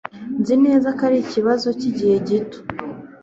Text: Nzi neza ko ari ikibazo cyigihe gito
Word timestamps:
Nzi 0.39 0.55
neza 0.65 0.87
ko 0.97 1.01
ari 1.07 1.17
ikibazo 1.21 1.67
cyigihe 1.79 2.15
gito 2.27 2.59